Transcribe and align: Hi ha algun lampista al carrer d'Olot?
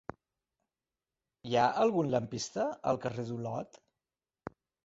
Hi 1.51 1.59
ha 1.59 1.67
algun 1.83 2.09
lampista 2.15 2.67
al 2.93 3.01
carrer 3.07 3.29
d'Olot? 3.31 3.81